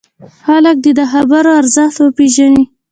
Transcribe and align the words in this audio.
خلک 0.45 0.75
دې 0.83 0.91
د 0.99 1.01
خبرو 1.11 1.51
ارزښت 1.59 1.97
وپېژني. 1.99 2.63